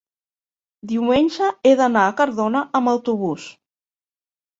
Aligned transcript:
diumenge 0.91 1.49
he 1.67 1.73
d'anar 1.81 2.05
a 2.05 2.15
Cardona 2.21 2.63
amb 2.81 2.93
autobús. 2.93 3.47